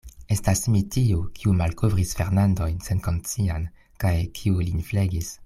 Estas 0.35 0.61
mi 0.75 0.79
tiu, 0.95 1.19
kiu 1.39 1.53
malkovris 1.59 2.13
Fernandon 2.21 2.81
senkonscian, 2.89 3.69
kaj 4.05 4.15
kiu 4.41 4.67
lin 4.71 4.83
flegis. 4.91 5.33